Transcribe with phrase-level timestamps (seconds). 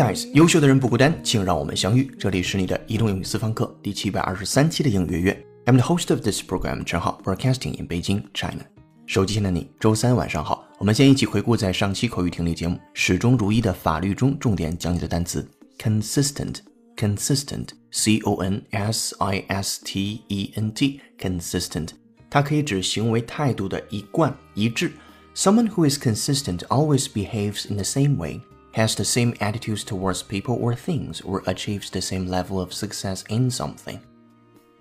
[0.00, 2.10] guys，优秀的人不孤单，请让我们相遇。
[2.18, 5.46] 这里是你的移动英语私房课第七百二十三期的英语月月。
[5.66, 8.62] I'm the host of this program，陈浩，broadcasting in Beijing, China。
[9.04, 10.66] 手机前的你，周三晚上好。
[10.78, 15.46] 我们先一起回顾在上期口语听力节目《始终如一的法律》中重点讲解的单词
[15.78, 21.88] consistent，consistent，c o n s i s t e n t，consistent，
[22.30, 24.92] 它可以指行为态度的一贯一致。
[25.34, 28.40] Someone who is consistent always behaves in the same way
[28.73, 33.23] has the same attitudes towards people or things, or achieves the same level of success
[33.29, 33.99] in something.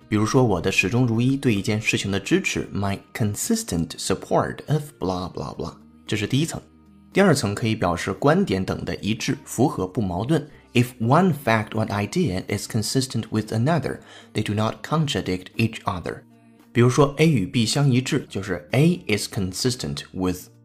[0.09, 5.75] 比如说，我的始终如一对一件事情的支持，my consistent support of blah blah blah，
[6.07, 6.61] 这是第一层。
[7.13, 10.47] 第二层可以表示观点等的一致、符合、不矛盾。
[10.73, 14.01] If one fact or idea is consistent with another,
[14.33, 16.23] they do not contradict each other.
[16.73, 20.58] 比如说，A 与 B 相一致，就是 A is consistent with B。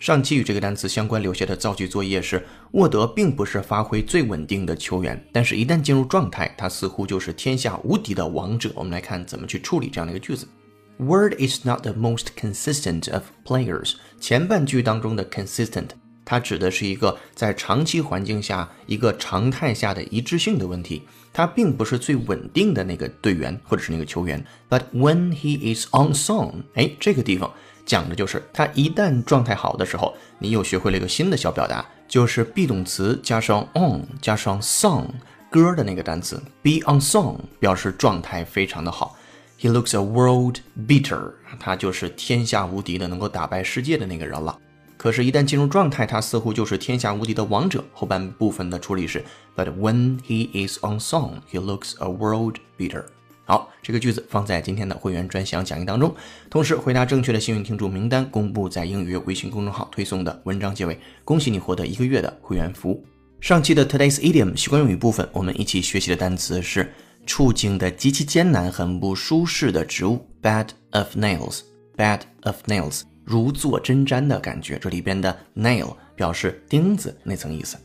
[0.00, 8.72] 上期与这个单词相关留下的造句作业是：沃德并不是发挥最稳定的球员，但是一旦进入状态，他似乎就是天下无敌的王者。
[8.74, 10.48] 我们来看怎么去处理这样的一个句子。
[10.96, 13.92] Word is not the most consistent of players。
[14.18, 15.88] 前半句当中的 consistent，
[16.24, 21.02] 它指的是一个在长期环境下一个常态下的一致性的问题。
[21.32, 24.42] 他并不是最稳定的那个队员或者是那个球员。
[24.70, 27.52] But when he is on song，哎，这个地方。
[27.90, 35.06] 讲的就是他一旦状态好的时候，你又学会了一个新的小表达，就是 be 动词加上 on 加上 song
[35.50, 39.16] 歌的那个单词 be on song 表示状态非常的好。
[39.58, 44.56] He looks a world beater，他就是天下无敌的，能够打败世界的那个人了。
[44.96, 47.82] 可是，一旦进入状态，他似乎就是天下无敌的王者。
[47.92, 49.24] 后半部分的处理是
[49.56, 53.06] ，But when he is on song, he looks a world beater。
[53.50, 56.14] 好，这个句子放在今天的会员专享讲义当中。
[56.48, 60.96] 同时，回答正确的幸运听众名单公布在英语微信公众号推送的文章结尾。
[61.24, 63.04] 恭喜你获得一个月的会员服务。
[63.40, 66.92] 上期的 Today's Idiom 习惯用语部分，我们一起学习的单词是
[67.26, 74.78] 处境的极其艰难、很不舒适的植物，bed of nails，bed of nails，如坐针毡的感觉。
[74.78, 77.76] 这里边的 nail 表示钉子那层意思。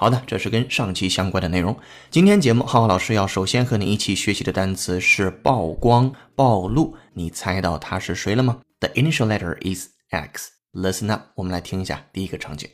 [0.00, 1.74] 好的，这是跟上期相关的内容。
[2.10, 6.94] 今天节目，浩浩老师要首先和你一起学习的单词是曝光、暴露。
[7.14, 8.60] 你猜到它是谁了吗？
[8.80, 10.50] The initial letter is X.
[10.72, 12.68] Listen up，我们来听一下第一个场景。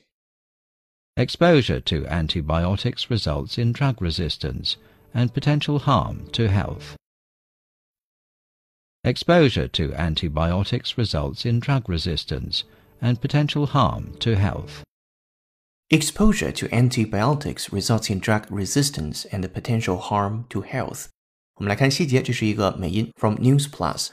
[1.14, 4.74] Exposure to antibiotics results in drug resistance
[5.14, 6.96] and potential harm to health.
[9.04, 12.62] Exposure to antibiotics results in drug resistance
[13.00, 14.82] and potential harm to health.
[15.90, 21.08] Exposure to antibiotics results in drug resistance and potential harm to health。
[21.56, 24.08] 我们来看细节，这是一个美音 from News Plus。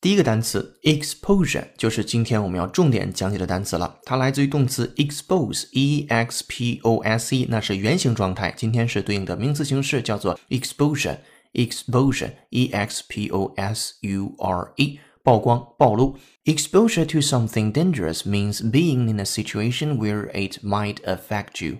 [0.00, 8.52] 第一个单词 exposure 就是今天我们要重点讲解的单词了，它来自于动词 expose，e x p o s e，那是原形状态。
[8.56, 15.00] 今天是对应的名词形式，叫做 exposure，exposure，e x p o s u r e。
[15.28, 16.18] 曝光、暴露。
[16.44, 21.78] Exposure to something dangerous means being in a situation where it might affect you。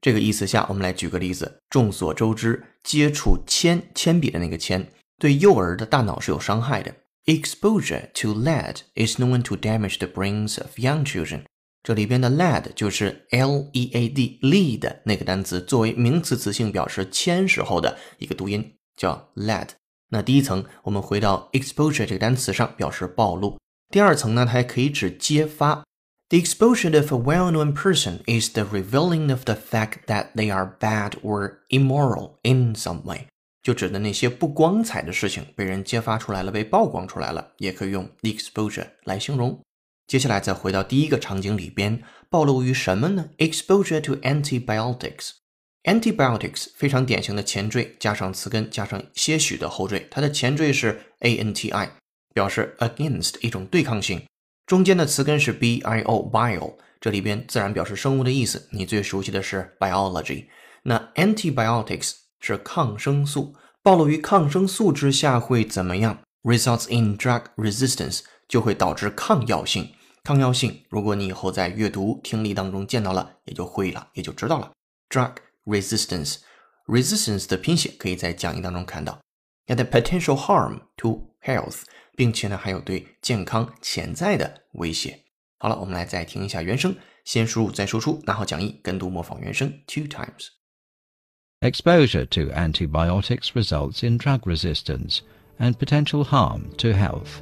[0.00, 1.60] 这个意思下，我们来举个例子。
[1.70, 4.86] 众所周知，接触铅铅笔的那个铅，
[5.18, 6.94] 对幼儿的大脑是有伤害的。
[7.24, 11.44] Exposure to lead is known to damage the brains of young children。
[11.82, 19.68] 这里边的 lead 就是 L E A D lead 那个单词，作为名词词性表示铅时候的一个读音，叫 lead。
[20.09, 23.57] 那第一层，我们回到 exposure 这个单词上，表示暴露。
[23.89, 25.83] 第二层呢，它还可以指揭发。
[26.29, 31.13] The exposure of a well-known person is the revealing of the fact that they are bad
[31.23, 33.25] or immoral in some way，
[33.63, 39.59] 就指的那些不光彩的事情被人揭发出来了，被曝光出来了，也可以用 the exposure 来形容。
[40.05, 45.38] 接下来再回到第一个场景里边，暴露于什么呢？Exposure to antibiotics。
[45.83, 51.89] Antibiotics 非常典型的前缀加上词根加上些许的后缀，它的前缀是 anti，
[52.33, 54.21] 表示 against 一种对抗性。
[54.65, 58.67] 中间的词根是 bio，bio 这里边自然表示生物的意思。
[58.71, 60.45] 你最熟悉的是 biology。
[60.83, 69.91] 那 antibiotics 是抗生素，暴露于抗生素之下会怎么样？Results in drug resistance 就会导致抗药性。
[70.23, 74.71] 抗药性，如果你以后在阅读听力当中见到了，也就会了，也就知道了。
[75.09, 75.31] drug
[75.68, 79.20] resistance，resistance 的拼写可以在讲义当中看到。
[79.66, 81.82] And potential harm to health，
[82.16, 85.20] 并且呢还有对健康潜在的威胁。
[85.58, 95.20] 好了，我们来再听一下原声，先输入再输出，拿好讲义，跟读模仿原声 two times。Exposure to antibiotics results in drug resistance
[95.58, 97.40] and potential harm to health.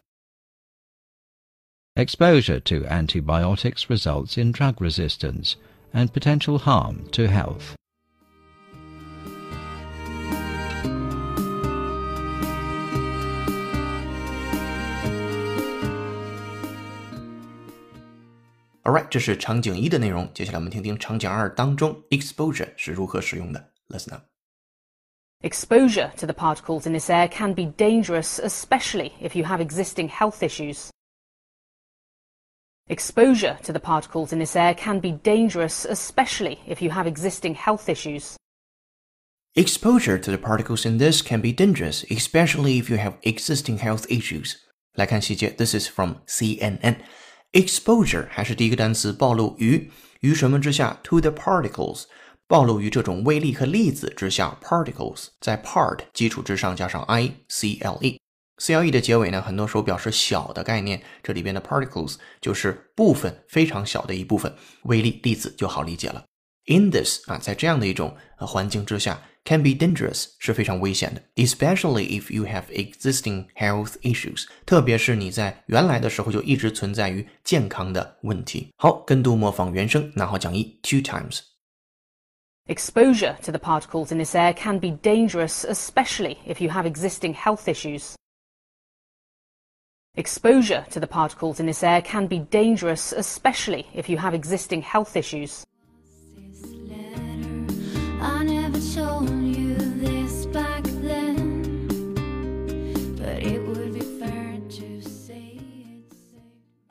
[1.97, 5.55] Exposure to antibiotics results in drug resistance
[5.93, 7.75] and potential harm to health.
[18.87, 20.29] Alright，这是场景一的内容。
[20.35, 23.73] 接下来我们听听场景二当中 exposure 是如何使用的。
[23.89, 24.25] Listen up.
[25.43, 30.09] Exposure to the particles in this air can be dangerous, especially if you have existing
[30.09, 30.91] health issues.
[32.89, 37.55] Exposure to the particles in this air can be dangerous, especially if you have existing
[37.55, 38.37] health issues.
[39.55, 44.07] Exposure to the particles in this can be dangerous, especially if you have existing health
[44.09, 44.57] issues.
[44.95, 46.97] 来看细节，This is from CNN.
[47.54, 49.90] Exposure 还是第一个单词，暴露于
[50.20, 52.04] 于什么之下？To the particles，
[52.48, 54.58] 暴露于这种微粒和粒子之下。
[54.62, 58.20] Particles 在 part 基础之上加上 i c l e。
[58.60, 64.54] C L E 的结尾呢，很多时候表示小的概念，这里边的 particles 就是部分，非常小的一部分，
[64.84, 66.24] 微粒粒子就好理解了。
[66.67, 78.73] In this 啊，在这样的一种环境之下，can be dangerous 是非常危险的，especially if you have existing health issues，特别是你在原来的时候就一直存在于健康的问题。
[78.77, 86.87] 好，跟读模仿原声，拿好讲义 two times。Exposure to the particles in this air can be dangerous, especially if you have
[86.87, 88.15] existing health issues.
[90.15, 94.83] Exposure to the particles in this air can be dangerous, especially if you have existing
[94.83, 95.65] health issues.
[98.97, 101.87] told you this back then,
[103.17, 105.59] but it would be fair to say
[106.09, 106.43] it's safe.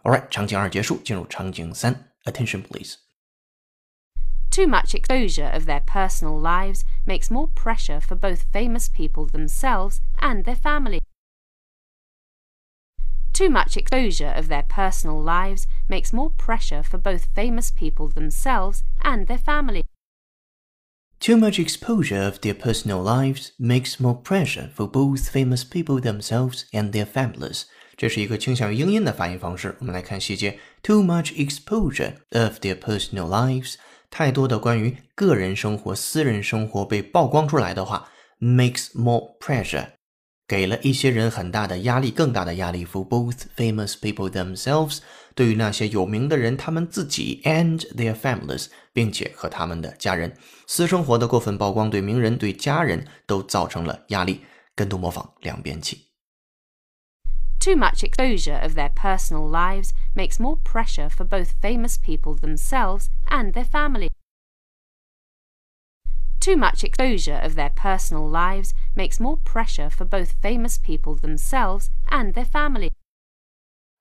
[0.05, 2.11] Alright，场景二结束，进入场景三。
[2.25, 2.97] Attention please。
[4.49, 10.01] Too much exposure of their personal lives makes more pressure for both famous people themselves
[10.19, 10.99] and their family.
[13.33, 18.83] Too much exposure of their personal lives makes more pressure for both famous people themselves
[19.01, 19.83] and their family.
[21.19, 26.63] Too much exposure of their personal lives makes more pressure for both famous people themselves
[26.71, 27.65] and their families.
[27.95, 29.75] 这是一个倾向于英音的发音方式。
[29.79, 33.75] 我们来看细节：Too much exposure of their personal lives，
[34.09, 38.07] 太多的关于个人生活、私人生活被曝光出来的话，
[38.39, 39.91] makes more pressure，
[40.47, 42.85] 给了一些人很大的压力，更大的压力。
[42.85, 44.99] For both famous people themselves，
[45.33, 50.35] 对于那些有名的人他们自己，and their families，并且和他们的家人，
[50.67, 54.41] 私生活的过分曝光对名人、对家人都造成了压力。
[54.73, 56.07] 跟读模仿两遍起。
[57.59, 63.07] Too much exposure of their personal lives makes more pressure for both famous people themselves
[63.27, 64.09] and their family.
[66.45, 71.89] Too much exposure of their personal lives makes more pressure for both famous people themselves
[72.09, 72.89] and their family.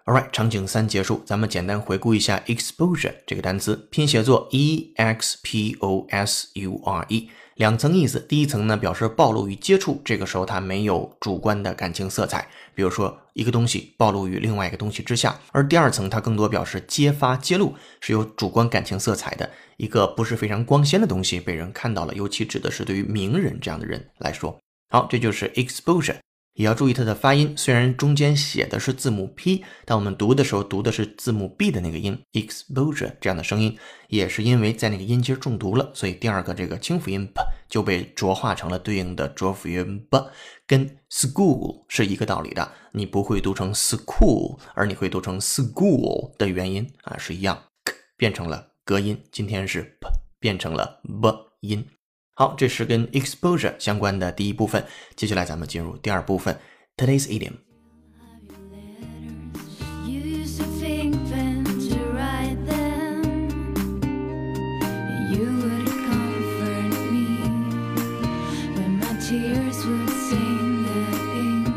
[0.07, 8.20] Alright，场景三结束，咱们简单回顾一下 exposure 这个单词，拼写作 e x p o s u r e， 两层意思。
[8.20, 15.40] 第一层呢表示暴露与接触，这个时候它没有主观的感情色彩，比如说一个东西暴露于另外一个东西之下。
[15.52, 24.58] 而第二层它更多表示揭发、揭露，是有主观感情色彩的一个不是非常光鲜的东西被人看到了，尤其指的是对于名人这样的人来说。
[24.90, 26.18] 好，这就是 exposure。
[26.56, 40.32] 也要注意它的发音，虽然中间写的是字母 p，但我们读的时候读的是字母 b 的那个音，exposure 这样的声音，也是因为在那个音节中毒了，所以第二个这个清辅音 p 就被浊化成了对应的浊辅音 b，
[40.66, 47.62] 跟 school 是一个道理的，你不会读成 school，而你会读成 school 的原因啊是一样，
[48.16, 50.10] 变成了隔音，今天是 p
[50.40, 51.86] 变成了 b 音。
[52.35, 54.85] 好，这是跟 exposure 相关的第一部分。
[55.15, 56.59] 接下来咱们进入第二部分，
[56.97, 57.53] today's idiom。
[60.07, 63.21] You used to think then to write them.
[65.31, 67.45] You would comfort me
[68.75, 71.01] when my tears would stain the
[71.37, 71.69] ink,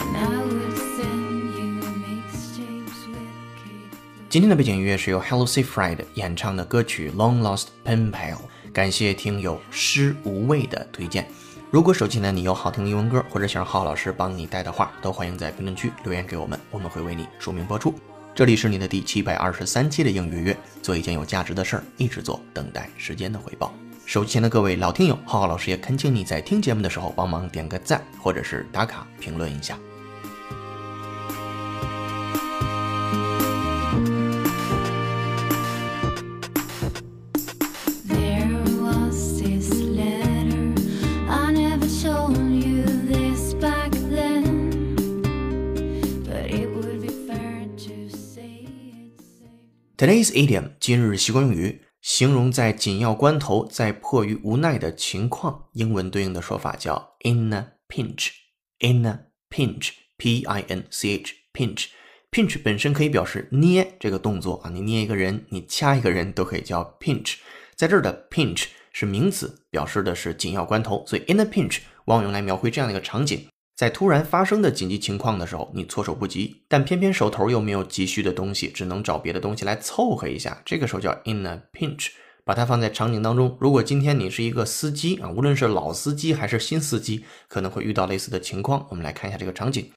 [0.00, 1.68] and I would send you
[2.06, 3.92] mixtapes with Kate.
[4.30, 8.38] 今天的背景音乐是由 Hello Safe Ride 演唱的歌曲《Long Lost Pen Pal》，
[8.73, 11.27] 感谢听友诗无畏的推荐。
[11.69, 17.93] 如果手机呢你有好听的英文歌，或者想让浩浩老师帮你带的话，都欢迎在评论区留言给我们，我们会为你署名播出。
[18.33, 23.71] 这里是你的第七百二十三期的英语约，做一件有价值的事儿，一直做，等待时间的回报。
[24.07, 29.77] 手机前的各位老听友，浩浩老师也恳请你在听节目的时候帮忙点个赞，或者是打卡评论一下。
[50.23, 55.65] This idiom 今日习惯用语，形容在紧要关头，在迫于无奈的情况。
[55.73, 58.29] 英文对应的说法叫 in a pinch。
[58.79, 61.87] in a pinch，p i n c h，pinch
[62.31, 67.39] pinch 本身可以表示捏这个动作啊，你捏一个人，你掐一个人都可以叫 pinch。
[67.75, 82.09] 在这儿的 pinch 是名词，表示的是紧要关头，所以 in a pinch 往往用来描绘这样的一个场景：在突然发生的紧急情况的时候，你措手不及，但偏偏手头又没有急需的东西，只能找别的东西来凑合一下，这个时候叫 in a pinch。
[82.45, 88.85] 把它放在场景当中，如果今天你是一个司机啊，无论是老司机还是新司机，可能会遇到类似的情况。
[88.89, 89.89] 我们来看一下这个场景。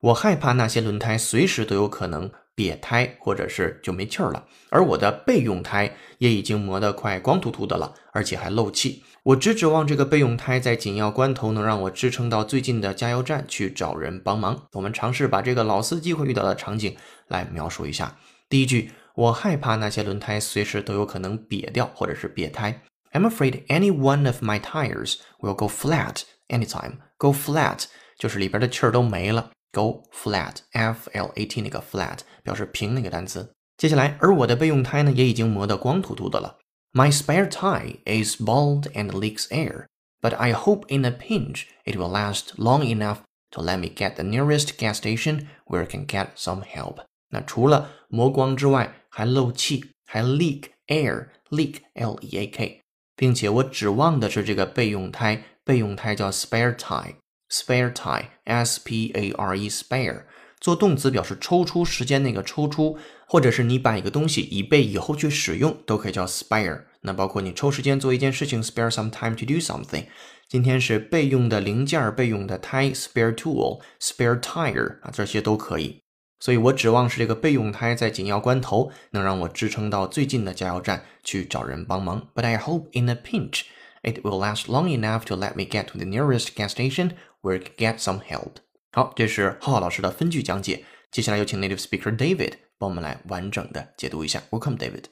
[0.00, 4.44] 我害怕那些轮胎随时都有可能瘪胎，或者是就没气儿了。
[4.68, 9.04] 而我的备用胎也已经磨得快光秃秃的了，而且还漏气。
[9.22, 14.66] 我只指望这个备用胎在紧要关头能让我支撑到最近的加油站去找人帮忙。
[14.72, 16.96] 我们尝试把这个老司机会遇到的场景
[17.28, 18.16] 来描述一下。
[18.48, 18.90] 第一句。
[19.18, 22.82] 我害怕那些轮胎随时都有可能瘪掉或者是瘪胎。
[23.10, 26.98] I'm afraid any one of my tires will go flat anytime.
[27.16, 27.86] Go flat
[28.16, 29.50] 就是里边的气儿都没了。
[29.71, 33.53] Go flat，F L A T 那个 flat 表示平那个单词。
[33.77, 36.59] 接下来，而我的备用胎呢也已经磨得光秃秃的了。
[36.91, 39.87] My spare tire is bald and leaks air,
[40.21, 44.13] but I hope in a pinch it will last long enough to let me get
[44.13, 46.99] the nearest gas station where I can get some help.
[47.29, 52.81] 那除了磨光之外，还漏气，还 leak air，leak l e a k，
[53.15, 57.15] 并且我指望的是这个备用胎，备用胎叫 spare tire，spare
[57.50, 60.22] Spare tire s p a r e spare，
[60.60, 66.84] 做动词表示抽出时间那个抽出，或者是你把一个东西以备以后去使用，都可以叫 spare。
[67.02, 70.06] 那包括你抽时间做一件事情，spare some time to do something。
[70.48, 76.00] 今天是备用的零件，备用的胎，spare tool，spare tire 啊，这些都可以。
[76.40, 82.28] 所以我指望是这个备用胎在紧要关头能让我支撑到最近的加油站去找人帮忙。
[82.34, 83.62] But I hope in a pinch
[84.03, 87.55] it will last long enough to let me get to the nearest gas station where
[87.55, 88.57] I can get some help。
[88.91, 90.85] 好，这是浩浩老师的分句讲解。
[91.11, 94.41] 接下来有请 native speaker David 帮我们来完整的解读一下。
[94.49, 95.05] Welcome, David.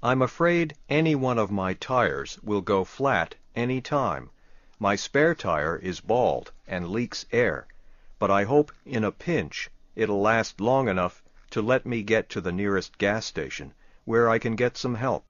[0.00, 4.30] I'm afraid any one of my tires will go flat any time.
[4.78, 7.66] My spare tire is bald and leaks air,
[8.18, 12.40] but I hope in a pinch it'll last long enough to let me get to
[12.40, 15.24] the nearest gas station, where I can get some help.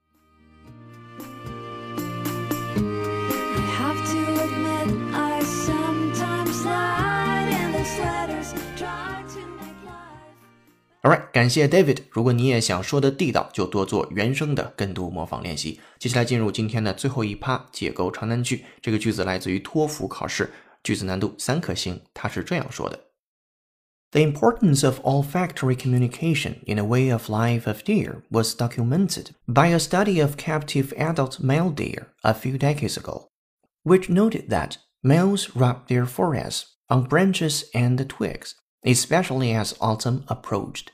[11.07, 11.99] Alright，感谢 David。
[12.11, 15.81] 如果你也想说的地道，就多做原声的跟读模仿练习。
[15.99, 18.65] 接下来进入今天的最后一趴，解构长难句。
[18.81, 20.53] 这个句子来自于托福考试，
[20.85, 22.01] 句子难度三颗星。
[22.15, 23.01] 它是这样说的。
[24.13, 29.79] The importance of olfactory communication in a way of life of deer was documented by a
[29.79, 33.29] study of captive adult male deer a few decades ago,
[33.85, 38.55] which noted that males rub their foreheads on branches and twigs,
[38.85, 40.93] especially as autumn approached.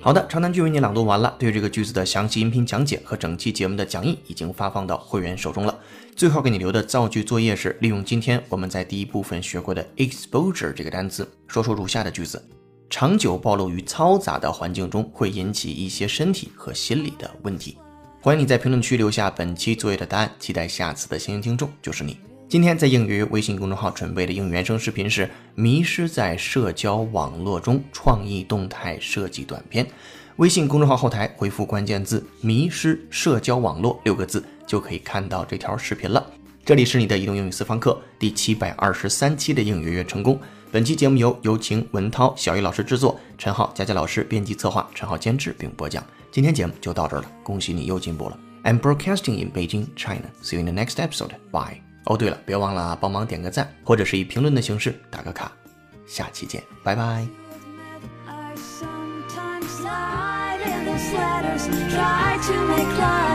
[0.00, 1.34] 好的，长难句为你朗读完了。
[1.36, 5.76] 对于这个句子的详细音频讲解和整期节目的讲义已经发放到会员手中了。
[6.14, 12.40] 最后给你留的造句作业是利用今天我们在第一部分学过的 exposure 这个单词，说出如下的句子：
[12.88, 17.76] 长久暴露于嘈杂的环境中，会引起一些身体和心理的问题。
[18.26, 22.18] 欢迎你在评论区留下本期作业的答案，期待下次的幸运听众就是你。
[22.48, 29.84] 今天在应约微信公众号准备的应原声视频是《迷失在社交网络中创意动态设计短片》。
[30.38, 36.28] 微信公众号后台回复关键字“迷失社交网络”六个字，就可以看到这条视频了。
[36.66, 40.36] 这里是你的移动英语私房课第七百二十三期的应约约成功。
[40.72, 46.04] 本期节目由有请文涛、小鱼老师制作，陈浩、佳佳老师编辑策划，陈浩监制并播讲。
[46.32, 48.36] 今天节目就到这儿了，恭喜你又进步了。
[48.64, 50.24] I'm broadcasting in Beijing, China.
[50.42, 51.30] See you in the next episode.
[51.52, 51.82] Bye.
[52.06, 55.52] 哦，对了，别忘了帮忙点个赞，或者是以评论的形式打个卡。
[56.04, 57.24] 下期见，拜拜。
[61.88, 63.25] Try to make life